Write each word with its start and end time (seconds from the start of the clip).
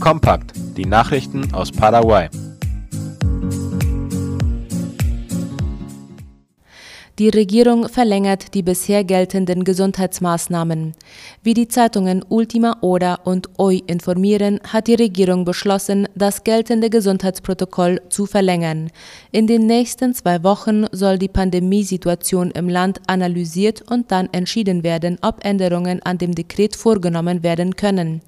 Kompakt, 0.00 0.52
die 0.76 0.86
Nachrichten 0.86 1.52
aus 1.52 1.72
Paraguay. 1.72 2.28
Die 7.18 7.30
Regierung 7.30 7.88
verlängert 7.88 8.54
die 8.54 8.62
bisher 8.62 9.02
geltenden 9.02 9.64
Gesundheitsmaßnahmen. 9.64 10.92
Wie 11.42 11.52
die 11.52 11.66
Zeitungen 11.66 12.24
Ultima 12.28 12.76
Hora 12.80 13.14
und 13.24 13.48
OI 13.58 13.82
informieren, 13.88 14.60
hat 14.62 14.86
die 14.86 14.94
Regierung 14.94 15.44
beschlossen, 15.44 16.06
das 16.14 16.44
geltende 16.44 16.90
Gesundheitsprotokoll 16.90 18.02
zu 18.08 18.26
verlängern. 18.26 18.92
In 19.32 19.48
den 19.48 19.66
nächsten 19.66 20.14
zwei 20.14 20.44
Wochen 20.44 20.86
soll 20.92 21.18
die 21.18 21.26
Pandemiesituation 21.26 22.52
im 22.52 22.68
Land 22.68 23.00
analysiert 23.08 23.82
und 23.90 24.12
dann 24.12 24.28
entschieden 24.30 24.84
werden, 24.84 25.18
ob 25.20 25.44
Änderungen 25.44 26.00
an 26.04 26.18
dem 26.18 26.36
Dekret 26.36 26.76
vorgenommen 26.76 27.42
werden 27.42 27.74
können. 27.74 28.20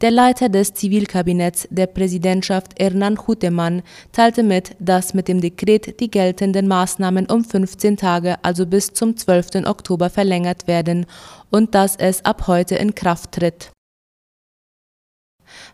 Der 0.00 0.12
Leiter 0.12 0.48
des 0.48 0.74
Zivilkabinetts 0.74 1.66
der 1.72 1.88
Präsidentschaft 1.88 2.78
Hernan 2.78 3.18
Hutemann 3.26 3.82
teilte 4.12 4.44
mit, 4.44 4.76
dass 4.78 5.12
mit 5.12 5.26
dem 5.26 5.40
Dekret 5.40 5.98
die 5.98 6.08
geltenden 6.08 6.68
Maßnahmen 6.68 7.26
um 7.26 7.42
15 7.42 7.96
Tage, 7.96 8.27
also 8.42 8.66
bis 8.66 8.92
zum 8.92 9.16
12. 9.16 9.66
Oktober 9.66 10.10
verlängert 10.10 10.66
werden 10.66 11.06
und 11.50 11.74
dass 11.74 11.96
es 11.96 12.24
ab 12.24 12.46
heute 12.46 12.74
in 12.74 12.94
Kraft 12.94 13.32
tritt. 13.32 13.70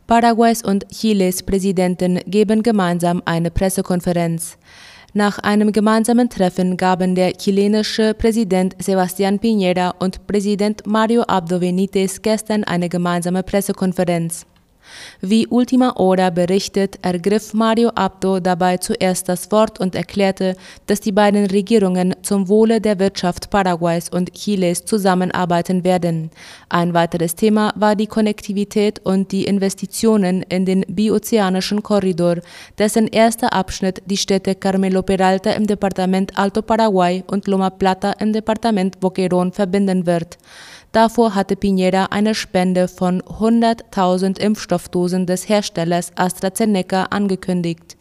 Paraguays 0.06 0.62
und 0.62 0.88
Chiles 0.90 1.42
Präsidenten 1.42 2.20
geben 2.26 2.62
gemeinsam 2.62 3.22
eine 3.24 3.50
Pressekonferenz. 3.50 4.56
Nach 5.16 5.38
einem 5.38 5.70
gemeinsamen 5.70 6.28
Treffen 6.28 6.76
gaben 6.76 7.14
der 7.14 7.32
chilenische 7.34 8.14
Präsident 8.14 8.74
Sebastián 8.82 9.38
Piñera 9.38 9.94
und 10.00 10.26
Präsident 10.26 10.86
Mario 10.86 11.22
Abdo 11.22 11.60
Benítez 11.60 12.20
gestern 12.20 12.64
eine 12.64 12.88
gemeinsame 12.88 13.44
Pressekonferenz. 13.44 14.44
Wie 15.20 15.46
Ultima 15.46 15.94
Hora 15.96 16.30
berichtet, 16.30 16.98
ergriff 17.02 17.54
Mario 17.54 17.90
Abdo 17.94 18.40
dabei 18.40 18.76
zuerst 18.76 19.28
das 19.28 19.50
Wort 19.50 19.80
und 19.80 19.94
erklärte, 19.94 20.56
dass 20.86 21.00
die 21.00 21.12
beiden 21.12 21.46
Regierungen 21.46 22.14
zum 22.22 22.48
Wohle 22.48 22.80
der 22.80 22.98
Wirtschaft 22.98 23.50
Paraguays 23.50 24.08
und 24.08 24.32
Chiles 24.34 24.84
zusammenarbeiten 24.84 25.84
werden. 25.84 26.30
Ein 26.68 26.94
weiteres 26.94 27.34
Thema 27.34 27.72
war 27.76 27.96
die 27.96 28.06
Konnektivität 28.06 29.00
und 29.04 29.32
die 29.32 29.46
Investitionen 29.46 30.42
in 30.42 30.64
den 30.64 30.84
biozeanischen 30.88 31.82
Korridor, 31.82 32.36
dessen 32.78 33.08
erster 33.08 33.52
Abschnitt 33.52 34.02
die 34.06 34.16
Städte 34.16 34.54
Carmelo 34.54 35.02
Peralta 35.02 35.50
im 35.52 35.66
Departement 35.66 36.36
Alto 36.36 36.62
Paraguay 36.62 37.24
und 37.26 37.46
Loma 37.46 37.70
Plata 37.70 38.12
im 38.20 38.32
Departement 38.32 38.98
Boquerón 38.98 39.52
verbinden 39.52 40.06
wird. 40.06 40.38
Davor 40.94 41.34
hatte 41.34 41.56
Piñera 41.56 42.12
eine 42.12 42.36
Spende 42.36 42.86
von 42.86 43.20
100.000 43.20 44.38
Impfstoffdosen 44.38 45.26
des 45.26 45.48
Herstellers 45.48 46.12
AstraZeneca 46.14 47.06
angekündigt. 47.10 47.96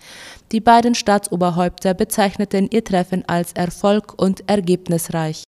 Die 0.52 0.60
beiden 0.60 0.94
Staatsoberhäupter 0.94 1.96
bezeichneten 1.96 2.68
ihr 2.70 2.84
Treffen 2.84 3.24
als 3.26 3.54
Erfolg 3.54 4.14
und 4.22 4.48
ergebnisreich. 4.48 5.44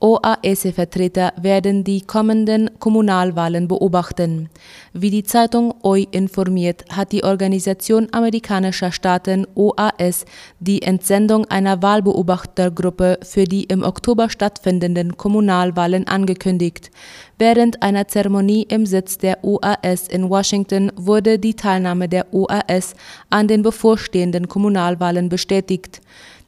OAS-Vertreter 0.00 1.34
werden 1.40 1.84
die 1.84 2.00
kommenden 2.00 2.70
Kommunalwahlen 2.78 3.68
beobachten. 3.68 4.48
Wie 4.94 5.10
die 5.10 5.24
Zeitung 5.24 5.74
OI 5.82 6.08
informiert, 6.10 6.84
hat 6.90 7.12
die 7.12 7.22
Organisation 7.22 8.08
amerikanischer 8.10 8.92
Staaten 8.92 9.46
OAS 9.54 10.24
die 10.58 10.80
Entsendung 10.80 11.44
einer 11.46 11.82
Wahlbeobachtergruppe 11.82 13.18
für 13.22 13.44
die 13.44 13.64
im 13.64 13.82
Oktober 13.82 14.30
stattfindenden 14.30 15.18
Kommunalwahlen 15.18 16.06
angekündigt. 16.06 16.90
Während 17.38 17.82
einer 17.82 18.08
Zeremonie 18.08 18.62
im 18.62 18.86
Sitz 18.86 19.18
der 19.18 19.44
OAS 19.44 20.08
in 20.08 20.30
Washington 20.30 20.92
wurde 20.96 21.38
die 21.38 21.54
Teilnahme 21.54 22.08
der 22.08 22.32
OAS 22.32 22.94
an 23.28 23.48
den 23.48 23.62
bevorstehenden 23.62 24.48
Kommunalwahlen 24.48 25.28
bestätigt. 25.28 26.00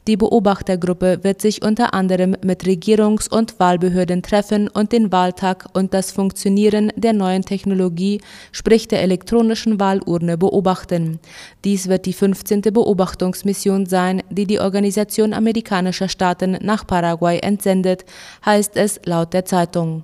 Die 0.05 0.17
Beobachtergruppe 0.17 1.23
wird 1.23 1.41
sich 1.41 1.63
unter 1.63 1.93
anderem 1.93 2.35
mit 2.43 2.65
Regierungs- 2.65 3.29
und 3.29 3.57
Wahlbehörden 3.57 4.21
treffen 4.21 4.67
und 4.67 4.91
den 4.91 5.13
Wahltag 5.13 5.67
und 5.71 5.93
das 5.93 6.11
Funktionieren 6.11 6.91
der 6.97 7.13
neuen 7.13 7.43
Technologie, 7.43 8.19
sprich 8.51 8.89
der 8.89 9.01
elektronischen 9.01 9.79
Wahlurne, 9.79 10.37
beobachten. 10.37 11.19
Dies 11.63 11.87
wird 11.87 12.05
die 12.05 12.11
15. 12.11 12.61
Beobachtungsmission 12.63 13.85
sein, 13.85 14.21
die 14.29 14.45
die 14.45 14.59
Organisation 14.59 15.33
amerikanischer 15.33 16.09
Staaten 16.09 16.57
nach 16.61 16.85
Paraguay 16.85 17.39
entsendet, 17.39 18.03
heißt 18.45 18.75
es 18.75 18.99
laut 19.05 19.33
der 19.33 19.45
Zeitung. 19.45 20.03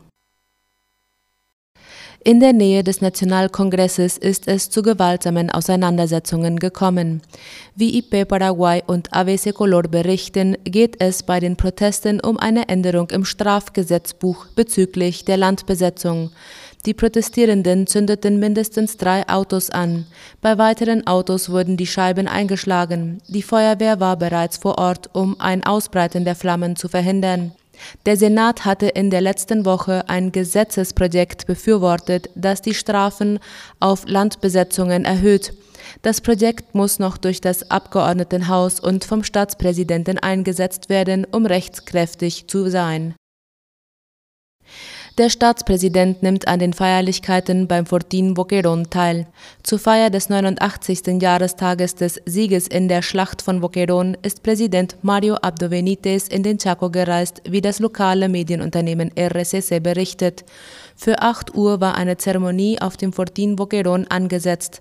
In 2.22 2.42
der 2.42 2.52
Nähe 2.52 2.84
des 2.84 3.00
Nationalkongresses 3.00 4.18
ist 4.18 4.50
es 4.50 4.70
zu 4.70 4.82
gewaltsamen 4.82 5.50
Auseinandersetzungen 5.50 6.60
gekommen. 6.60 7.22
Wie 7.76 7.98
IP 7.98 8.28
Paraguay 8.28 8.84
und 8.86 9.14
ABC 9.14 9.54
Color 9.54 9.84
berichten, 9.84 10.58
geht 10.66 11.02
es 11.02 11.24
bei 11.24 11.40
den 11.40 11.56
Protesten 11.56 12.20
um 12.20 12.38
eine 12.38 12.68
Änderung 12.68 13.10
im 13.12 13.24
Strafgesetzbuch 13.24 14.48
bezüglich 14.48 15.24
der 15.24 15.38
Landbesetzung. 15.38 16.32
Die 16.86 16.94
Protestierenden 16.94 17.88
zündeten 17.88 18.38
mindestens 18.38 18.98
drei 18.98 19.28
Autos 19.30 19.70
an. 19.70 20.06
Bei 20.42 20.58
weiteren 20.58 21.08
Autos 21.08 21.50
wurden 21.50 21.78
die 21.78 21.88
Scheiben 21.88 22.28
eingeschlagen. 22.28 23.22
Die 23.30 23.44
Feuerwehr 23.44 24.02
war 24.02 24.18
bereits 24.18 24.58
vor 24.58 24.78
Ort, 24.78 25.10
um 25.14 25.40
ein 25.40 25.66
Ausbreiten 25.66 26.26
der 26.26 26.36
Flammen 26.36 26.76
zu 26.76 26.90
verhindern. 26.90 27.54
Der 28.06 28.18
Senat 28.18 28.66
hatte 28.66 28.88
in 28.88 29.10
der 29.10 29.22
letzten 29.22 29.66
Woche 29.66 30.08
ein 30.10 30.32
Gesetzesprojekt 30.32 31.48
befürwortet, 31.48 32.30
das 32.36 32.62
die 32.62 32.74
Strafen 32.74 33.40
auf 33.80 34.08
Landbesetzungen 34.08 35.06
erhöht. 35.06 35.54
Das 36.02 36.22
Projekt 36.22 36.76
muss 36.76 37.00
noch 37.00 37.18
durch 37.18 37.42
das 37.42 37.72
Abgeordnetenhaus 37.72 38.80
und 38.80 39.06
vom 39.06 39.24
Staatspräsidenten 39.24 40.18
eingesetzt 40.18 40.90
werden, 40.90 41.26
um 41.26 41.46
rechtskräftig 41.46 42.48
zu 42.48 42.70
sein. 42.70 43.16
Der 45.20 45.30
Staatspräsident 45.30 46.24
nimmt 46.24 46.48
an 46.48 46.60
den 46.60 46.72
Feierlichkeiten 46.72 47.68
beim 47.68 47.86
Fortin 47.86 48.36
Boquerón 48.36 48.90
teil. 48.90 49.28
Zur 49.64 49.78
Feier 49.78 50.10
des 50.10 50.30
89. 50.30 51.22
Jahrestages 51.22 51.96
des 51.96 52.22
Sieges 52.26 52.70
in 52.70 52.88
der 52.88 53.02
Schlacht 53.02 53.42
von 53.42 53.60
Boquerón 53.60 54.16
ist 54.22 54.44
Präsident 54.44 54.96
Mario 55.02 55.36
Abdo 55.36 55.68
Benítez 55.68 56.30
in 56.30 56.42
den 56.42 56.58
Chaco 56.58 56.90
gereist, 56.90 57.42
wie 57.44 57.60
das 57.60 57.80
lokale 57.80 58.30
Medienunternehmen 58.30 59.12
RCC 59.14 59.82
berichtet. 59.82 60.46
Für 60.96 61.22
8 61.22 61.54
Uhr 61.54 61.82
war 61.82 61.96
eine 61.96 62.16
Zeremonie 62.16 62.80
auf 62.80 62.96
dem 62.96 63.12
Fortin 63.12 63.58
Boquerón 63.58 64.08
angesetzt. 64.08 64.80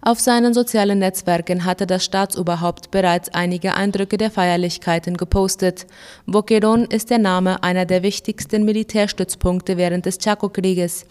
Auf 0.00 0.20
seinen 0.20 0.54
sozialen 0.54 1.00
Netzwerken 1.00 1.64
hatte 1.64 1.86
das 1.86 2.04
Staatsoberhaupt 2.04 2.90
bereits 2.90 3.28
einige 3.30 3.74
Eindrücke 3.74 4.16
der 4.16 4.30
Feierlichkeiten 4.30 5.16
gepostet. 5.16 5.86
Boquerón 6.26 6.90
ist 6.92 7.10
der 7.10 7.18
Name 7.18 7.62
einer 7.62 7.84
der 7.84 8.02
wichtigsten 8.02 8.64
Militärstützpunkte 8.64 9.76
während 9.76 10.06
des 10.06 10.18
Chaco-Krieges. 10.18 11.04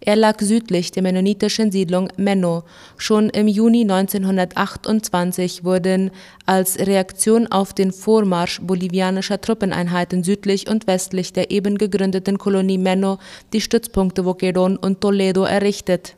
Er 0.00 0.16
lag 0.16 0.40
südlich 0.40 0.92
der 0.92 1.02
mennonitischen 1.02 1.72
Siedlung 1.72 2.08
Menno. 2.16 2.64
Schon 2.96 3.30
im 3.30 3.48
Juni 3.48 3.82
1928 3.82 5.64
wurden 5.64 6.10
als 6.46 6.78
Reaktion 6.78 7.46
auf 7.50 7.72
den 7.72 7.92
Vormarsch 7.92 8.60
bolivianischer 8.60 9.40
Truppeneinheiten 9.40 10.22
südlich 10.22 10.68
und 10.68 10.86
westlich 10.86 11.32
der 11.32 11.50
eben 11.50 11.78
gegründeten 11.78 12.38
Kolonie 12.38 12.78
Menno 12.78 13.18
die 13.52 13.60
Stützpunkte 13.60 14.22
Boquerón 14.22 14.76
und 14.76 15.00
Toledo 15.00 15.44
errichtet. 15.44 16.14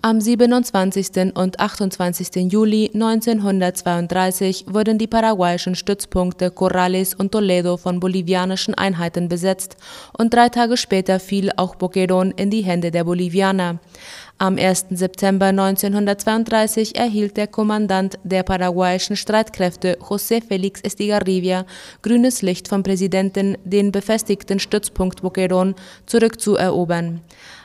Am 0.00 0.20
27. 0.20 1.34
und 1.34 1.58
28. 1.58 2.52
Juli 2.52 2.90
1932 2.94 4.66
wurden 4.68 4.98
die 4.98 5.06
paraguayischen 5.06 5.74
Stützpunkte 5.74 6.50
Corrales 6.50 7.14
und 7.14 7.32
Toledo 7.32 7.76
von 7.76 7.98
bolivianischen 7.98 8.74
Einheiten 8.74 9.28
besetzt 9.28 9.76
und 10.16 10.32
drei 10.32 10.48
Tage 10.48 10.76
später 10.76 11.18
fiel 11.18 11.50
auch 11.56 11.74
Boquerón 11.74 12.32
in 12.38 12.50
die 12.50 12.62
Hände 12.62 12.90
der 12.90 13.04
Bolivianer. 13.04 13.80
Am 14.40 14.56
1. 14.56 14.86
September 14.90 15.46
1932 15.46 16.94
erhielt 16.94 17.36
der 17.36 17.48
Kommandant 17.48 18.20
der 18.22 18.44
paraguayischen 18.44 19.16
Streitkräfte 19.16 19.98
José 20.00 20.40
Félix 20.40 20.84
Estigarribia 20.84 21.66
grünes 22.02 22.40
Licht 22.42 22.68
vom 22.68 22.84
Präsidenten, 22.84 23.58
den 23.64 23.90
befestigten 23.90 24.60
Stützpunkt 24.60 25.22
Boquerón 25.22 25.74
zurückzuerobern. 26.06 27.20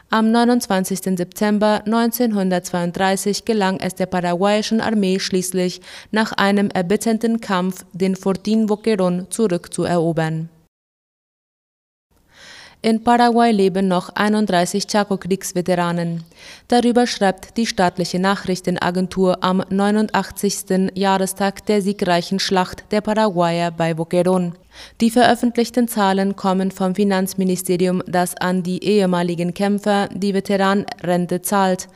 Am 0.09 0.31
29. 0.31 1.17
September 1.17 1.81
1932 1.85 3.45
gelang 3.45 3.79
es 3.79 3.95
der 3.95 4.05
paraguayischen 4.05 4.79
Armee 4.79 5.19
schließlich, 5.19 5.81
nach 6.11 6.33
einem 6.33 6.69
erbitternden 6.69 7.41
Kampf 7.41 7.85
den 7.93 8.15
Fortin 8.15 8.67
Boquerón 8.67 9.29
zurückzuerobern. 9.31 10.49
In 12.85 13.01
Paraguay 13.01 13.53
leben 13.53 13.87
noch 13.87 14.09
31 14.09 14.87
Chaco-Kriegsveteranen. 14.87 16.25
Darüber 16.67 17.07
schreibt 17.07 17.55
die 17.55 17.65
staatliche 17.65 18.19
Nachrichtenagentur 18.19 19.41
am 19.41 19.63
89. 19.69 20.91
Jahrestag 20.93 21.65
der 21.65 21.81
siegreichen 21.81 22.39
Schlacht 22.39 22.83
der 22.91 22.99
Paraguayer 22.99 23.71
bei 23.71 23.93
Boquerón. 23.93 24.51
Die 25.01 25.09
veröffentlichten 25.09 25.87
Zahlen 25.87 26.35
kommen 26.35 26.71
vom 26.71 26.95
Finanzministerium, 26.95 28.03
das 28.07 28.35
an 28.35 28.63
die 28.63 28.83
ehemaligen 28.83 29.53
Kämpfer 29.53 30.09
die 30.13 30.33
Veteranrente 30.33 31.41
zahlt. 31.41 31.87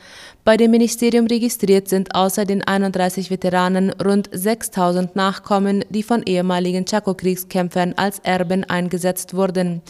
Bei 0.44 0.56
dem 0.56 0.70
Ministerium 0.70 1.26
registriert 1.26 1.88
sind 1.88 2.14
außer 2.14 2.46
den 2.46 2.62
31 2.62 3.30
Veteranen 3.30 3.90
rund 3.90 4.30
6000 4.32 5.14
Nachkommen, 5.14 5.84
die 5.90 6.02
von 6.02 6.22
ehemaligen 6.22 6.86
Chaco-Kriegskämpfern 6.86 7.92
als 7.96 8.20
Erben 8.20 8.64
eingesetzt 8.64 9.34
wurden. 9.34 9.82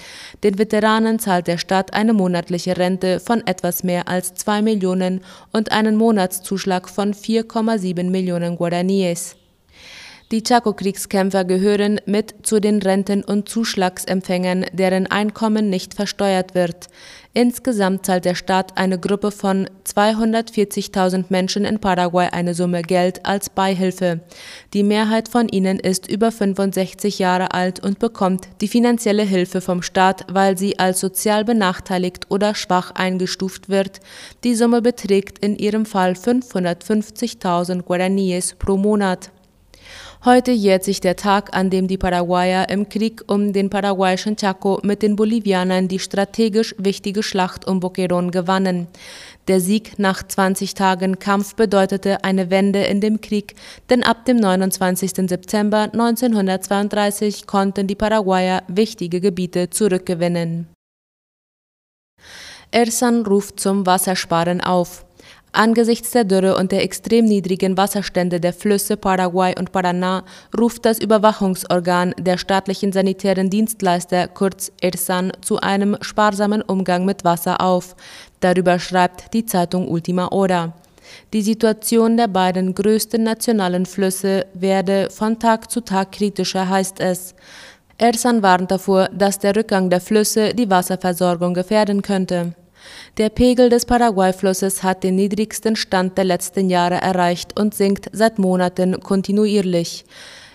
Den 0.42 0.58
Veteranen 0.58 1.20
zahlt 1.20 1.46
der 1.46 1.58
Staat 1.58 1.94
eine 1.94 2.12
monatliche 2.12 2.76
Rente 2.76 3.20
von 3.20 3.46
etwas 3.46 3.84
mehr 3.84 4.08
als 4.08 4.34
2 4.34 4.62
Millionen 4.62 5.20
und 5.52 5.70
einen 5.70 5.96
Monatszuschlag 5.96 6.88
von 6.88 7.14
4,7 7.14 8.10
Millionen 8.10 8.56
Guaraníes. 8.56 9.37
Die 10.30 10.42
Chaco-Kriegskämpfer 10.42 11.46
gehören 11.46 12.02
mit 12.04 12.34
zu 12.42 12.60
den 12.60 12.82
Renten- 12.82 13.24
und 13.24 13.48
Zuschlagsempfängern, 13.48 14.66
deren 14.74 15.06
Einkommen 15.06 15.70
nicht 15.70 15.94
versteuert 15.94 16.54
wird. 16.54 16.88
Insgesamt 17.32 18.04
zahlt 18.04 18.26
der 18.26 18.34
Staat 18.34 18.76
eine 18.76 18.98
Gruppe 18.98 19.30
von 19.30 19.70
240.000 19.86 21.26
Menschen 21.30 21.64
in 21.64 21.78
Paraguay 21.78 22.28
eine 22.30 22.52
Summe 22.52 22.82
Geld 22.82 23.24
als 23.24 23.48
Beihilfe. 23.48 24.20
Die 24.74 24.82
Mehrheit 24.82 25.30
von 25.30 25.48
ihnen 25.48 25.78
ist 25.78 26.10
über 26.10 26.30
65 26.30 27.18
Jahre 27.18 27.54
alt 27.54 27.82
und 27.82 27.98
bekommt 27.98 28.48
die 28.60 28.68
finanzielle 28.68 29.22
Hilfe 29.22 29.62
vom 29.62 29.80
Staat, 29.80 30.26
weil 30.30 30.58
sie 30.58 30.78
als 30.78 31.00
sozial 31.00 31.46
benachteiligt 31.46 32.26
oder 32.28 32.54
schwach 32.54 32.90
eingestuft 32.90 33.70
wird. 33.70 34.00
Die 34.44 34.54
Summe 34.54 34.82
beträgt 34.82 35.38
in 35.38 35.56
ihrem 35.56 35.86
Fall 35.86 36.12
550.000 36.12 37.82
Guaraníes 37.82 38.56
pro 38.58 38.76
Monat. 38.76 39.30
Heute 40.24 40.50
jährt 40.50 40.82
sich 40.82 41.00
der 41.00 41.14
Tag, 41.14 41.56
an 41.56 41.70
dem 41.70 41.86
die 41.86 41.96
Paraguayer 41.96 42.68
im 42.70 42.88
Krieg 42.88 43.22
um 43.28 43.52
den 43.52 43.70
paraguayischen 43.70 44.36
Chaco 44.36 44.80
mit 44.82 45.00
den 45.00 45.14
Bolivianern 45.14 45.86
die 45.86 46.00
strategisch 46.00 46.74
wichtige 46.76 47.22
Schlacht 47.22 47.68
um 47.68 47.78
Boquerón 47.78 48.32
gewannen. 48.32 48.88
Der 49.46 49.60
Sieg 49.60 49.96
nach 50.00 50.26
20 50.26 50.74
Tagen 50.74 51.20
Kampf 51.20 51.54
bedeutete 51.54 52.24
eine 52.24 52.50
Wende 52.50 52.80
in 52.80 53.00
dem 53.00 53.20
Krieg, 53.20 53.54
denn 53.90 54.02
ab 54.02 54.24
dem 54.24 54.38
29. 54.38 55.28
September 55.28 55.88
1932 55.92 57.46
konnten 57.46 57.86
die 57.86 57.94
Paraguayer 57.94 58.64
wichtige 58.66 59.20
Gebiete 59.20 59.70
zurückgewinnen. 59.70 60.66
Ersan 62.72 63.24
ruft 63.24 63.60
zum 63.60 63.86
Wassersparen 63.86 64.60
auf. 64.60 65.06
Angesichts 65.52 66.10
der 66.10 66.24
Dürre 66.24 66.56
und 66.56 66.72
der 66.72 66.82
extrem 66.82 67.24
niedrigen 67.24 67.76
Wasserstände 67.76 68.38
der 68.38 68.52
Flüsse 68.52 68.96
Paraguay 68.96 69.54
und 69.58 69.72
Paraná 69.72 70.22
ruft 70.56 70.84
das 70.84 70.98
Überwachungsorgan 70.98 72.14
der 72.18 72.36
staatlichen 72.36 72.92
sanitären 72.92 73.48
Dienstleister 73.48 74.28
kurz 74.28 74.70
ERSAN 74.80 75.32
zu 75.40 75.58
einem 75.58 75.96
sparsamen 76.02 76.62
Umgang 76.62 77.06
mit 77.06 77.24
Wasser 77.24 77.62
auf. 77.62 77.96
Darüber 78.40 78.78
schreibt 78.78 79.32
die 79.32 79.46
Zeitung 79.46 79.88
Ultima 79.88 80.28
Hora. 80.30 80.74
Die 81.32 81.42
Situation 81.42 82.18
der 82.18 82.28
beiden 82.28 82.74
größten 82.74 83.22
nationalen 83.22 83.86
Flüsse 83.86 84.46
werde 84.52 85.08
von 85.10 85.38
Tag 85.38 85.70
zu 85.70 85.80
Tag 85.80 86.12
kritischer, 86.12 86.68
heißt 86.68 87.00
es. 87.00 87.34
Ersan 87.96 88.42
warnt 88.42 88.70
davor, 88.70 89.08
dass 89.12 89.38
der 89.38 89.56
Rückgang 89.56 89.88
der 89.90 90.00
Flüsse 90.00 90.54
die 90.54 90.70
Wasserversorgung 90.70 91.54
gefährden 91.54 92.02
könnte. 92.02 92.52
Der 93.16 93.30
Pegel 93.30 93.68
des 93.68 93.86
Paraguay-Flusses 93.86 94.82
hat 94.82 95.04
den 95.04 95.16
niedrigsten 95.16 95.76
Stand 95.76 96.18
der 96.18 96.24
letzten 96.24 96.70
Jahre 96.70 96.96
erreicht 96.96 97.58
und 97.58 97.74
sinkt 97.74 98.08
seit 98.12 98.38
Monaten 98.38 99.00
kontinuierlich. 99.00 100.04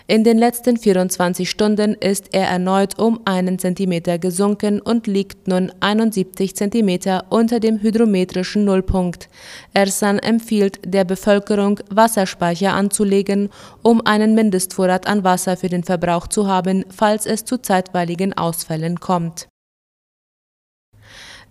In 0.05 0.25
den 0.25 0.37
letzten 0.37 0.75
24 0.75 1.49
Stunden 1.49 1.93
ist 1.93 2.33
er 2.33 2.47
erneut 2.47 2.99
um 2.99 3.21
einen 3.23 3.57
Zentimeter 3.57 4.19
gesunken 4.19 4.81
und 4.81 5.07
liegt 5.07 5.47
nun 5.47 5.71
71 5.79 6.57
Zentimeter 6.57 7.25
unter 7.29 7.61
dem 7.61 7.81
hydrometrischen 7.81 8.65
Nullpunkt. 8.65 9.29
Ersan 9.73 10.19
empfiehlt 10.19 10.79
der 10.85 11.05
Bevölkerung, 11.05 11.79
Wasserspeicher 11.89 12.73
anzulegen, 12.73 13.49
um 13.81 14.05
einen 14.05 14.35
Mindestvorrat 14.35 15.07
an 15.07 15.23
Wasser 15.23 15.55
für 15.55 15.69
den 15.69 15.85
Verbrauch 15.85 16.27
zu 16.27 16.47
haben, 16.47 16.83
falls 16.93 17.25
es 17.25 17.45
zu 17.45 17.57
zeitweiligen 17.57 18.33
Ausfällen 18.33 18.99
kommt. 18.99 19.47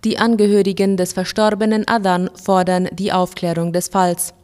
Die 0.04 0.18
Angehörigen 0.18 0.96
des 0.96 1.12
verstorbenen 1.12 1.86
Adan 1.86 2.28
fordern 2.34 2.88
die 2.92 3.12
Aufklärung 3.12 3.72
des 3.72 3.86
Falls. 3.86 4.34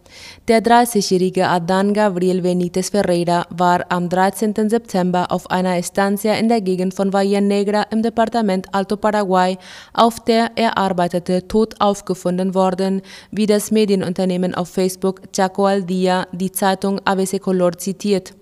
Der 0.46 0.62
30-jährige 0.62 1.48
Adan 1.48 1.92
Gabriel 1.94 2.42
Benitez 2.42 2.90
Ferreira 2.90 3.44
war 3.50 3.84
am 3.88 4.08
13. 4.08 4.54
September 4.70 5.32
auf 5.32 5.50
einer 5.50 5.76
Estancia 5.76 6.34
in 6.34 6.48
der 6.48 6.60
Gegend 6.60 6.94
von 6.94 7.12
Valle 7.12 7.40
Negra 7.40 7.82
im 7.90 8.02
Departement 8.02 8.72
Alto 8.72 8.96
Paraguay, 8.96 9.58
auf 9.92 10.20
der 10.20 10.52
er 10.54 10.78
arbeitete, 10.78 11.48
tot 11.48 11.74
aufgefunden 11.80 12.54
worden, 12.54 13.02
wie 13.32 13.46
das 13.46 13.72
Medienunternehmen 13.72 14.54
auf 14.54 14.68
Facebook 14.68 15.32
Chaco 15.32 15.66
al 15.66 15.82
Dia 15.82 16.28
die 16.30 16.52
Zeitung 16.52 17.00
ABC 17.04 17.40
Color 17.40 17.72
zitiert. 17.78 18.32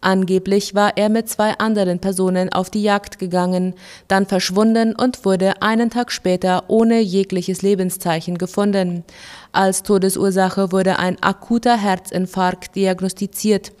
Angeblich 0.00 0.74
war 0.74 0.96
er 0.96 1.08
mit 1.08 1.28
zwei 1.28 1.58
anderen 1.58 1.98
Personen 1.98 2.52
auf 2.52 2.70
die 2.70 2.82
Jagd 2.82 3.18
gegangen, 3.18 3.74
dann 4.06 4.26
verschwunden 4.26 4.94
und 4.94 5.24
wurde 5.24 5.62
einen 5.62 5.90
Tag 5.90 6.12
später 6.12 6.64
ohne 6.68 7.00
jegliches 7.00 7.62
Lebenszeichen 7.62 8.38
gefunden. 8.38 9.04
Als 9.52 9.82
Todesursache 9.82 10.72
wurde 10.72 10.98
ein 10.98 11.22
akuter 11.22 11.76
Herzinfarkt 11.76 12.76
diagnostiziert. 12.76 13.72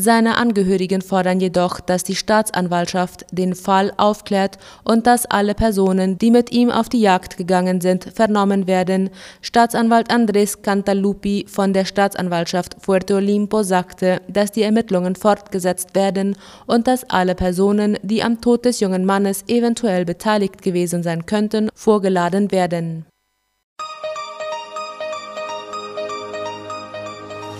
Seine 0.00 0.36
Angehörigen 0.36 1.02
fordern 1.02 1.40
jedoch, 1.40 1.80
dass 1.80 2.04
die 2.04 2.14
Staatsanwaltschaft 2.14 3.26
den 3.32 3.56
Fall 3.56 3.92
aufklärt 3.96 4.56
und 4.84 5.08
dass 5.08 5.26
alle 5.26 5.54
Personen, 5.54 6.18
die 6.18 6.30
mit 6.30 6.52
ihm 6.52 6.70
auf 6.70 6.88
die 6.88 7.00
Jagd 7.00 7.36
gegangen 7.36 7.80
sind, 7.80 8.04
vernommen 8.14 8.68
werden. 8.68 9.10
Staatsanwalt 9.42 10.12
Andrés 10.12 10.62
Cantalupi 10.62 11.46
von 11.48 11.72
der 11.72 11.84
Staatsanwaltschaft 11.84 12.80
Puerto 12.80 13.16
Olimpo 13.16 13.64
sagte, 13.64 14.20
dass 14.28 14.52
die 14.52 14.62
Ermittlungen 14.62 15.16
fortgesetzt 15.16 15.96
werden 15.96 16.36
und 16.66 16.86
dass 16.86 17.02
alle 17.10 17.34
Personen, 17.34 17.98
die 18.04 18.22
am 18.22 18.40
Tod 18.40 18.66
des 18.66 18.78
jungen 18.78 19.04
Mannes 19.04 19.42
eventuell 19.48 20.04
beteiligt 20.04 20.62
gewesen 20.62 21.02
sein 21.02 21.26
könnten, 21.26 21.70
vorgeladen 21.74 22.52
werden. 22.52 23.04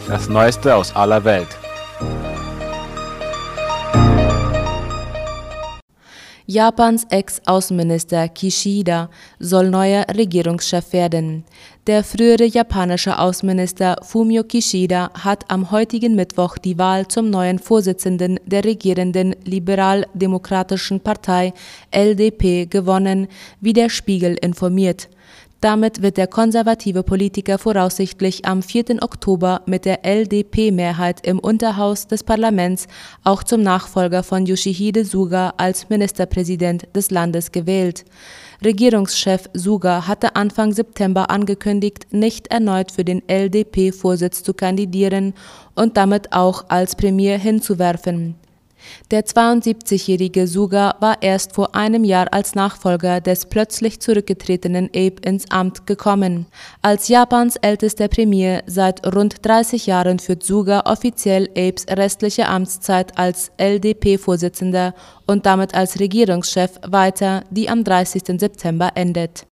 Das 0.06 0.28
Neueste 0.28 0.76
aus 0.76 0.94
aller 0.94 1.24
Welt. 1.24 1.48
Japans 6.50 7.04
Ex-Außenminister 7.10 8.26
Kishida 8.30 9.10
soll 9.38 9.68
neuer 9.68 10.06
Regierungschef 10.16 10.94
werden. 10.94 11.44
Der 11.86 12.02
frühere 12.02 12.46
japanische 12.46 13.18
Außenminister 13.18 13.98
Fumio 14.02 14.44
Kishida 14.44 15.10
hat 15.12 15.44
am 15.50 15.70
heutigen 15.70 16.14
Mittwoch 16.14 16.56
die 16.56 16.78
Wahl 16.78 17.06
zum 17.06 17.28
neuen 17.28 17.58
Vorsitzenden 17.58 18.40
der 18.46 18.64
regierenden 18.64 19.36
liberal-demokratischen 19.44 21.00
Partei 21.00 21.52
LDP 21.90 22.64
gewonnen, 22.64 23.28
wie 23.60 23.74
der 23.74 23.90
Spiegel 23.90 24.38
informiert. 24.40 25.10
Damit 25.60 26.02
wird 26.02 26.18
der 26.18 26.28
konservative 26.28 27.02
Politiker 27.02 27.58
voraussichtlich 27.58 28.44
am 28.44 28.62
4. 28.62 29.02
Oktober 29.02 29.62
mit 29.66 29.86
der 29.86 30.04
LDP-Mehrheit 30.04 31.26
im 31.26 31.40
Unterhaus 31.40 32.06
des 32.06 32.22
Parlaments 32.22 32.86
auch 33.24 33.42
zum 33.42 33.62
Nachfolger 33.62 34.22
von 34.22 34.46
Yoshihide 34.46 35.04
Suga 35.04 35.54
als 35.56 35.88
Ministerpräsident 35.88 36.86
des 36.94 37.10
Landes 37.10 37.50
gewählt. 37.50 38.04
Regierungschef 38.64 39.50
Suga 39.52 40.06
hatte 40.06 40.36
Anfang 40.36 40.72
September 40.72 41.28
angekündigt, 41.28 42.06
nicht 42.12 42.46
erneut 42.52 42.92
für 42.92 43.04
den 43.04 43.22
LDP-Vorsitz 43.28 44.44
zu 44.44 44.54
kandidieren 44.54 45.34
und 45.74 45.96
damit 45.96 46.32
auch 46.32 46.66
als 46.68 46.94
Premier 46.94 47.36
hinzuwerfen. 47.36 48.36
Der 49.10 49.24
72-jährige 49.24 50.46
Suga 50.46 50.96
war 51.00 51.22
erst 51.22 51.54
vor 51.54 51.74
einem 51.74 52.04
Jahr 52.04 52.32
als 52.32 52.54
Nachfolger 52.54 53.20
des 53.20 53.46
plötzlich 53.46 54.00
zurückgetretenen 54.00 54.86
Abe 54.94 55.22
ins 55.22 55.50
Amt 55.50 55.86
gekommen. 55.86 56.46
Als 56.82 57.08
Japans 57.08 57.56
ältester 57.56 58.08
Premier 58.08 58.62
seit 58.66 59.06
rund 59.14 59.44
30 59.46 59.86
Jahren 59.86 60.18
führt 60.18 60.42
Suga 60.42 60.82
offiziell 60.86 61.48
Abes 61.56 61.86
restliche 61.88 62.48
Amtszeit 62.48 63.16
als 63.18 63.50
LDP-Vorsitzender 63.58 64.94
und 65.26 65.46
damit 65.46 65.74
als 65.74 66.00
Regierungschef 66.00 66.78
weiter, 66.86 67.44
die 67.50 67.68
am 67.68 67.84
30. 67.84 68.38
September 68.38 68.90
endet. 68.94 69.46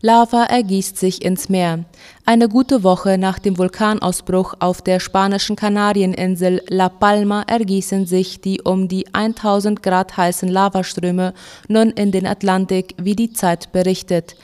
Lava 0.00 0.44
ergießt 0.44 0.96
sich 0.96 1.24
ins 1.24 1.48
Meer. 1.48 1.84
Eine 2.24 2.48
gute 2.48 2.82
Woche 2.82 3.18
nach 3.18 3.38
dem 3.38 3.58
Vulkanausbruch 3.58 4.54
auf 4.58 4.82
der 4.82 5.00
spanischen 5.00 5.56
Kanarieninsel 5.56 6.62
La 6.68 6.88
Palma 6.88 7.42
ergießen 7.42 8.06
sich 8.06 8.40
die 8.40 8.60
um 8.62 8.88
die 8.88 9.12
1000 9.14 9.82
Grad 9.82 10.16
heißen 10.16 10.48
Lavaströme 10.48 11.34
nun 11.68 11.90
in 11.90 12.12
den 12.12 12.26
Atlantik, 12.26 12.94
wie 12.98 13.16
die 13.16 13.32
Zeit 13.32 13.72
berichtet. 13.72 14.36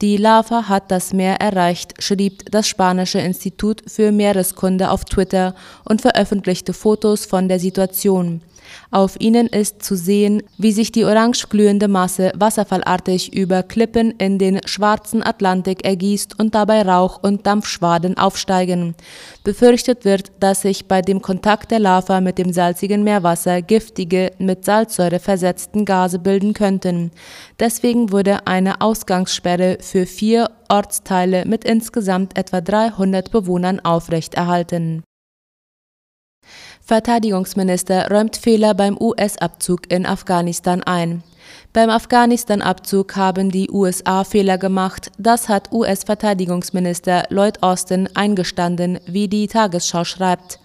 Die 0.00 0.16
Lava 0.16 0.68
hat 0.68 0.92
das 0.92 1.12
Meer 1.12 1.40
erreicht, 1.40 2.00
schrieb 2.00 2.48
das 2.52 2.68
spanische 2.68 3.18
Institut 3.18 3.82
für 3.90 4.12
Meereskunde 4.12 4.90
auf 4.90 5.04
Twitter 5.04 5.56
und 5.84 6.00
veröffentlichte 6.00 6.72
Fotos 6.72 7.26
von 7.26 7.48
der 7.48 7.58
Situation. 7.58 8.42
Auf 8.90 9.16
ihnen 9.20 9.46
ist 9.46 9.82
zu 9.82 9.96
sehen, 9.96 10.42
wie 10.56 10.72
sich 10.72 10.92
die 10.92 11.04
orange 11.04 11.48
glühende 11.48 11.88
Masse 11.88 12.32
wasserfallartig 12.34 13.32
über 13.34 13.62
Klippen 13.62 14.12
in 14.12 14.38
den 14.38 14.60
schwarzen 14.66 15.22
Atlantik 15.22 15.84
ergießt 15.84 16.38
und 16.38 16.54
dabei 16.54 16.82
Rauch 16.82 17.22
und 17.22 17.46
Dampfschwaden 17.46 18.16
aufsteigen. 18.16 18.94
Befürchtet 19.44 20.04
wird, 20.04 20.32
dass 20.40 20.62
sich 20.62 20.86
bei 20.86 21.02
dem 21.02 21.22
Kontakt 21.22 21.70
der 21.70 21.78
Lava 21.78 22.20
mit 22.20 22.38
dem 22.38 22.52
salzigen 22.52 23.02
Meerwasser 23.04 23.62
giftige, 23.62 24.32
mit 24.38 24.64
Salzsäure 24.64 25.18
versetzten 25.18 25.84
Gase 25.84 26.18
bilden 26.18 26.52
könnten. 26.52 27.10
Deswegen 27.60 28.12
wurde 28.12 28.46
eine 28.46 28.80
Ausgangssperre 28.80 29.78
für 29.80 30.06
vier 30.06 30.50
Ortsteile 30.68 31.44
mit 31.46 31.64
insgesamt 31.64 32.36
etwa 32.38 32.60
300 32.60 33.30
Bewohnern 33.30 33.80
aufrechterhalten. 33.80 35.02
Verteidigungsminister 36.88 38.10
räumt 38.10 38.38
Fehler 38.38 38.72
beim 38.72 38.96
US-Abzug 38.98 39.92
in 39.92 40.06
Afghanistan 40.06 40.82
ein. 40.82 41.22
Beim 41.74 41.90
Afghanistan-Abzug 41.90 43.14
haben 43.14 43.50
die 43.50 43.70
USA 43.70 44.24
Fehler 44.24 44.56
gemacht, 44.56 45.12
das 45.18 45.50
hat 45.50 45.70
US-Verteidigungsminister 45.70 47.24
Lloyd 47.28 47.62
Austin 47.62 48.08
eingestanden, 48.14 49.00
wie 49.06 49.28
die 49.28 49.48
Tagesschau 49.48 50.04
schreibt. 50.04 50.60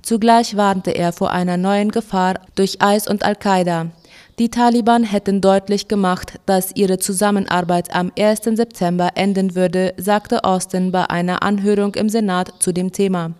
Zugleich 0.00 0.56
warnte 0.56 0.92
er 0.92 1.12
vor 1.12 1.30
einer 1.32 1.58
neuen 1.58 1.90
Gefahr 1.90 2.40
durch 2.54 2.78
IS 2.82 3.06
und 3.06 3.22
Al-Qaida. 3.22 3.88
Die 4.38 4.48
Taliban 4.48 5.04
hätten 5.04 5.42
deutlich 5.42 5.88
gemacht, 5.88 6.40
dass 6.46 6.74
ihre 6.74 6.96
Zusammenarbeit 6.96 7.94
am 7.94 8.10
1. 8.18 8.44
September 8.44 9.10
enden 9.14 9.54
würde, 9.54 9.92
sagte 9.98 10.44
Austin 10.44 10.90
bei 10.90 11.10
einer 11.10 11.42
Anhörung 11.42 11.94
im 11.96 12.08
Senat 12.08 12.54
zu 12.60 12.72
dem 12.72 12.92
Thema. 12.92 13.34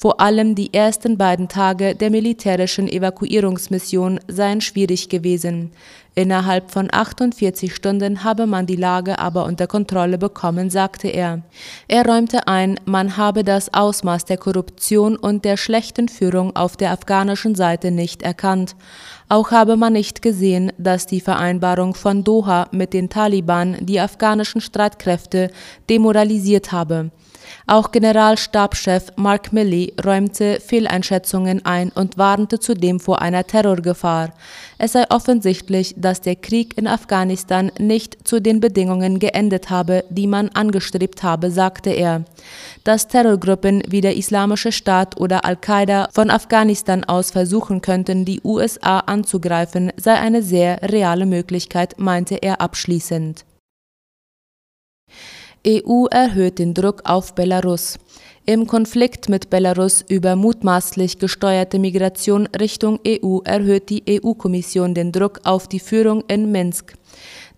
Vor 0.00 0.18
allem 0.18 0.54
die 0.54 0.72
ersten 0.72 1.18
beiden 1.18 1.48
Tage 1.48 1.94
der 1.94 2.08
militärischen 2.08 2.88
Evakuierungsmission 2.88 4.18
seien 4.28 4.62
schwierig 4.62 5.10
gewesen. 5.10 5.72
Innerhalb 6.14 6.70
von 6.70 6.88
48 6.90 7.74
Stunden 7.74 8.24
habe 8.24 8.46
man 8.46 8.64
die 8.64 8.76
Lage 8.76 9.18
aber 9.18 9.44
unter 9.44 9.66
Kontrolle 9.66 10.16
bekommen, 10.16 10.70
sagte 10.70 11.08
er. 11.08 11.42
Er 11.86 12.06
räumte 12.06 12.48
ein, 12.48 12.80
man 12.86 13.18
habe 13.18 13.44
das 13.44 13.74
Ausmaß 13.74 14.24
der 14.24 14.38
Korruption 14.38 15.16
und 15.16 15.44
der 15.44 15.58
schlechten 15.58 16.08
Führung 16.08 16.56
auf 16.56 16.78
der 16.78 16.92
afghanischen 16.92 17.54
Seite 17.54 17.90
nicht 17.90 18.22
erkannt. 18.22 18.76
Auch 19.28 19.50
habe 19.50 19.76
man 19.76 19.92
nicht 19.92 20.22
gesehen, 20.22 20.72
dass 20.78 21.08
die 21.08 21.20
Vereinbarung 21.20 21.94
von 21.94 22.24
Doha 22.24 22.68
mit 22.72 22.94
den 22.94 23.10
Taliban 23.10 23.76
die 23.80 24.00
afghanischen 24.00 24.62
Streitkräfte 24.62 25.50
demoralisiert 25.90 26.72
habe. 26.72 27.10
Auch 27.66 27.92
Generalstabschef 27.92 29.12
Mark 29.16 29.52
Milley 29.52 29.94
räumte 30.04 30.60
Fehleinschätzungen 30.60 31.64
ein 31.64 31.90
und 31.90 32.18
warnte 32.18 32.58
zudem 32.58 33.00
vor 33.00 33.22
einer 33.22 33.46
Terrorgefahr. 33.46 34.32
Es 34.78 34.92
sei 34.92 35.04
offensichtlich, 35.10 35.94
dass 35.96 36.20
der 36.20 36.36
Krieg 36.36 36.76
in 36.78 36.86
Afghanistan 36.86 37.70
nicht 37.78 38.26
zu 38.26 38.40
den 38.40 38.60
Bedingungen 38.60 39.18
geendet 39.18 39.70
habe, 39.70 40.04
die 40.10 40.26
man 40.26 40.48
angestrebt 40.50 41.22
habe, 41.22 41.50
sagte 41.50 41.90
er. 41.90 42.24
Dass 42.84 43.08
Terrorgruppen 43.08 43.82
wie 43.88 44.00
der 44.00 44.16
Islamische 44.16 44.72
Staat 44.72 45.20
oder 45.20 45.44
Al-Qaida 45.44 46.08
von 46.12 46.30
Afghanistan 46.30 47.04
aus 47.04 47.30
versuchen 47.30 47.82
könnten, 47.82 48.24
die 48.24 48.40
USA 48.42 49.00
anzugreifen, 49.00 49.92
sei 49.96 50.14
eine 50.14 50.42
sehr 50.42 50.80
reale 50.82 51.26
Möglichkeit, 51.26 51.98
meinte 51.98 52.36
er 52.36 52.60
abschließend. 52.60 53.44
EU 55.66 56.06
erhöht 56.06 56.58
den 56.58 56.72
Druck 56.72 57.02
auf 57.04 57.34
Belarus. 57.34 57.98
Im 58.46 58.66
Konflikt 58.66 59.28
mit 59.28 59.50
Belarus 59.50 60.02
über 60.08 60.34
mutmaßlich 60.34 61.18
gesteuerte 61.18 61.78
Migration 61.78 62.46
Richtung 62.46 62.98
EU 63.06 63.40
erhöht 63.44 63.90
die 63.90 64.02
EU-Kommission 64.08 64.94
den 64.94 65.12
Druck 65.12 65.40
auf 65.44 65.68
die 65.68 65.78
Führung 65.78 66.24
in 66.28 66.50
Minsk. 66.50 66.94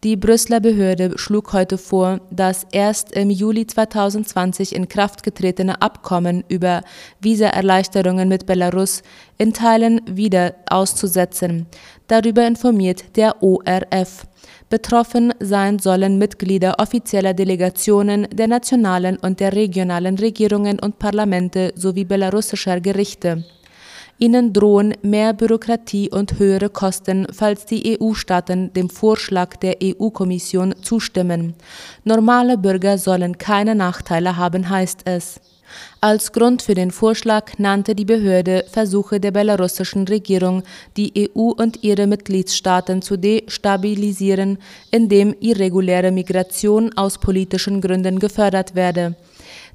Die 0.02 0.16
Brüsseler 0.16 0.59
Behörde 0.59 1.16
schlug 1.16 1.52
heute 1.52 1.78
vor, 1.78 2.21
das 2.32 2.66
erst 2.73 3.12
im 3.12 3.30
Juli 3.30 3.68
2020 3.68 4.75
in 4.75 4.88
Kraft 4.88 5.23
getretene 5.23 5.80
Abkommen 5.80 6.42
über 6.49 6.82
Visaerleichterungen 7.21 8.28
mit 8.28 8.47
Belarus 8.47 9.02
in 9.38 9.52
Teilen 9.52 10.00
wieder 10.06 10.56
auszusetzen. 10.68 11.66
Darüber 12.09 12.44
informiert 12.44 13.16
der 13.16 13.40
ORF. 13.44 14.26
Betroffen 14.73 15.35
sein 15.38 15.79
sollen 15.79 16.17
Mitglieder 16.17 16.76
offizieller 16.79 17.35
Delegationen 17.35 18.26
der 18.33 18.49
nationalen 18.49 19.19
und 19.19 19.38
der 19.38 19.52
regionalen 19.52 20.17
Regierungen 20.17 20.79
und 20.81 20.99
Parlamente 20.99 21.75
sowie 21.76 22.07
belarussischer 22.07 22.81
Gerichte. 22.81 23.45
Ihnen 24.17 24.55
drohen 24.55 24.95
mehr 25.02 25.35
Bürokratie 25.35 26.09
und 26.09 26.38
höhere 26.38 26.71
Kosten, 26.71 27.26
falls 27.31 27.67
die 27.67 28.00
EU-Staaten 28.00 28.73
dem 28.73 28.88
Vorschlag 28.88 29.57
der 29.57 29.76
EU-Kommission 29.83 30.75
zustimmen. 30.81 31.52
Normale 32.05 32.57
Bürger 32.57 32.97
sollen 32.97 33.37
keine 33.37 33.75
Nachteile 33.75 34.38
haben, 34.38 34.71
heißt 34.71 35.00
es. 35.05 35.38
Als 36.00 36.33
Grund 36.33 36.62
für 36.62 36.75
den 36.75 36.91
Vorschlag 36.91 37.59
nannte 37.59 37.95
die 37.95 38.05
Behörde 38.05 38.64
Versuche 38.71 39.21
der 39.21 39.31
belarussischen 39.31 40.07
Regierung, 40.09 40.62
die 40.97 41.31
EU 41.37 41.50
und 41.50 41.83
ihre 41.83 42.07
Mitgliedstaaten 42.07 43.02
zu 43.02 43.17
destabilisieren, 43.17 44.59
indem 44.91 45.35
irreguläre 45.41 46.11
Migration 46.11 46.93
aus 46.97 47.19
politischen 47.19 47.81
Gründen 47.81 48.19
gefördert 48.19 48.75
werde. 48.75 49.17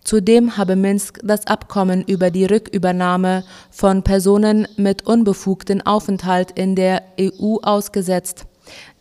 Zudem 0.04 0.58
habe 0.58 0.75
Minsk 0.75 1.20
das 1.24 1.48
Abkommen 1.48 2.04
über 2.04 2.32
die 2.32 2.46
Rückübernahme 2.46 3.44
von 3.70 4.04
Personen 4.04 4.68
mit 4.77 5.06
unbefugten 5.06 5.86
Aufenthalt 5.86 6.51
in 6.51 6.75
der 6.75 7.04
EU 7.20 7.58
ausgesetzt. 7.62 8.47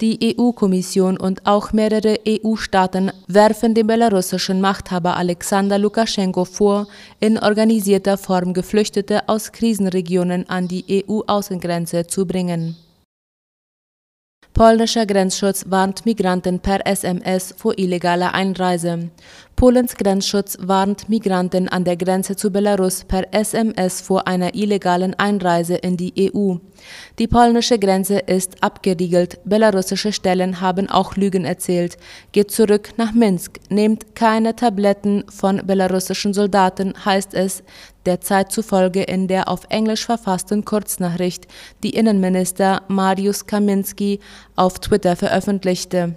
Die 0.01 0.37
EU-Kommission 0.39 1.17
und 1.17 1.47
auch 1.47 1.73
mehrere 1.73 2.19
EU-Staaten 2.27 3.11
werfen 3.27 3.75
dem 3.75 3.87
belarussischen 3.87 4.61
Machthaber 4.61 5.17
Alexander 5.17 5.79
Lukaschenko 5.79 6.45
vor, 6.45 6.87
in 7.21 7.39
organisierter 7.39 8.19
Form 8.19 8.53
Geflüchtete 8.53 9.29
aus 9.29 9.53
Krisenregionen 9.53 10.49
an 10.49 10.69
die 10.69 11.05
EU-Außengrenze 11.09 12.07
zu 12.07 12.27
bringen. 12.27 12.77
Polnischer 14.57 15.05
Grenzschutz 15.05 15.67
warnt 15.69 16.07
Migranten 16.07 16.61
per 16.61 16.87
SMS 16.87 17.55
vor 17.59 17.79
illegaler 17.79 18.33
Einreise. 18.33 19.11
Polens 19.55 19.97
Grenzschutz 19.97 20.57
warnt 20.63 21.11
Migranten 21.11 21.69
an 21.69 21.85
der 21.85 21.99
Grenze 21.99 22.37
zu 22.37 22.51
Belarus 22.51 23.05
per 23.05 23.35
SMS 23.35 24.01
vor 24.01 24.27
einer 24.27 24.55
illegalen 24.55 25.13
Einreise 25.19 25.77
in 25.77 25.99
die 25.99 26.33
EU. 26.35 26.55
Die 27.19 27.27
polnische 27.27 27.79
Grenze 27.79 28.19
ist 28.19 28.63
abgeriegelt. 28.63 29.41
Belarussische 29.45 30.13
Stellen 30.13 30.63
haben 30.63 30.89
auch 30.89 31.17
Lügen 31.17 31.45
erzählt. 31.45 31.99
Geht 32.33 32.51
zurück 32.51 32.91
nach 32.97 33.13
Minsk, 33.13 33.61
nehmt 33.69 34.15
keine 34.15 34.57
Tabletten 34.57 35.25
von 35.29 35.67
belarussischen 35.67 36.33
Soldaten, 36.33 36.95
heißt 37.05 37.35
es 37.35 37.63
der 38.07 38.21
Zeit 38.21 38.53
zufolge 38.53 39.03
in 39.03 39.29
der 39.29 39.49
auf 39.49 39.63
Englisch 39.69 40.07
verfassten 40.07 40.65
Kurznachricht, 40.65 41.47
die 41.83 41.91
Innenminister 41.91 42.83
Mariusz 42.89 43.47
Kaminski 43.47 44.21
auf 44.55 44.79
Twitter 44.79 45.17
veröffentlichte. 45.17 46.15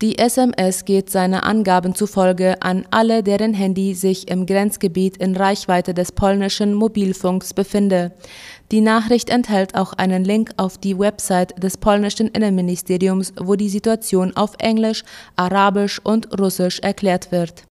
Die 0.00 0.18
SMS 0.18 0.84
geht 0.84 1.10
seiner 1.10 1.44
Angaben 1.44 1.94
zufolge 1.94 2.62
an 2.62 2.86
alle, 2.90 3.22
deren 3.22 3.52
Handy 3.52 3.94
sich 3.94 4.28
im 4.28 4.46
Grenzgebiet 4.46 5.16
in 5.16 5.36
Reichweite 5.36 5.92
des 5.92 6.12
polnischen 6.12 6.74
Mobilfunks 6.74 7.52
befinde. 7.52 8.12
Die 8.70 8.80
Nachricht 8.80 9.28
enthält 9.28 9.74
auch 9.74 9.94
einen 9.94 10.24
Link 10.24 10.50
auf 10.56 10.78
die 10.78 10.98
Website 10.98 11.60
des 11.62 11.76
polnischen 11.76 12.28
Innenministeriums, 12.28 13.32
wo 13.40 13.56
die 13.56 13.68
Situation 13.68 14.36
auf 14.36 14.52
Englisch, 14.58 15.04
Arabisch 15.36 16.00
und 16.04 16.38
Russisch 16.38 16.78
erklärt 16.80 17.32
wird 17.32 17.68